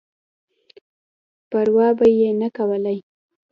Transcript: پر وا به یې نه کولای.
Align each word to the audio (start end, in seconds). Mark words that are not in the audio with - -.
پر 1.49 1.67
وا 1.75 1.87
به 1.97 2.05
یې 2.17 2.29
نه 2.41 2.47
کولای. 2.55 2.97